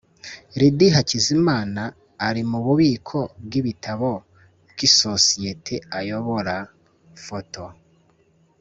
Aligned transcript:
Lydie 0.57 0.89
Hakizimana 0.95 1.83
ari 2.27 2.41
mu 2.49 2.59
bubiko 2.65 3.19
bw’ibitabo 3.43 4.11
bw’isosiye 4.71 5.51
ayobora 5.97 6.55
(foto 7.25 7.63